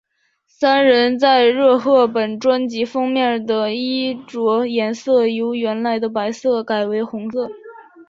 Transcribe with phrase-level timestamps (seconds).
[0.47, 7.51] 三人在热贺本专辑封面的衣着颜色由原来的白色改为红色。